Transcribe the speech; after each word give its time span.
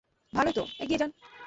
ভালোই 0.33 0.53
তো, 0.53 0.63
এগিয়ে 0.79 0.99
যান। 0.99 1.11